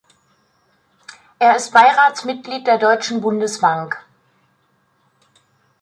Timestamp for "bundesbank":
3.21-4.03